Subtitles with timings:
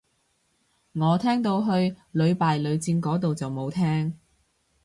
[0.93, 1.67] 我聽到去
[2.15, 4.15] 屢敗屢戰個到就冇聽